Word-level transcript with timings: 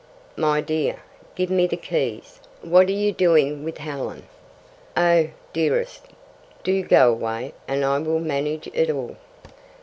My 0.35 0.61
dear, 0.61 1.03
give 1.35 1.51
me 1.51 1.67
the 1.67 1.77
keys. 1.77 2.39
What 2.63 2.87
are 2.87 2.91
you 2.91 3.11
doing 3.13 3.63
with 3.63 3.77
Helen?" 3.77 4.23
"Oh, 4.97 5.27
dearest, 5.53 6.05
do 6.63 6.81
go 6.81 7.11
away, 7.11 7.53
and 7.67 7.85
I 7.85 7.99
will 7.99 8.17
manage 8.19 8.67
it 8.73 8.89
all." 8.89 9.15